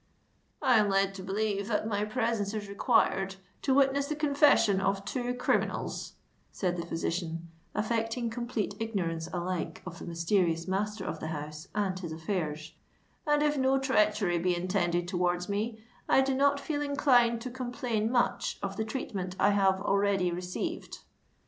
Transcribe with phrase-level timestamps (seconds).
[0.63, 5.05] "I am led to believe that my presence is required to witness the confession of
[5.05, 6.13] two criminals,"
[6.51, 11.99] said the physician, affecting complete ignorance alike of the mysterious master of the house and
[11.99, 12.73] his affairs;
[13.27, 15.77] "and if no treachery be intended towards me,
[16.09, 20.97] I do not feel inclined to complain much of the treatment I have already received."